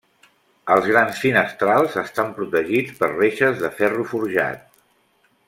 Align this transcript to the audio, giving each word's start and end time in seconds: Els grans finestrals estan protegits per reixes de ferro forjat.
Els 0.75 0.87
grans 0.91 1.19
finestrals 1.25 1.97
estan 2.03 2.33
protegits 2.39 2.97
per 3.03 3.11
reixes 3.13 3.61
de 3.61 3.71
ferro 3.83 4.07
forjat. 4.15 4.67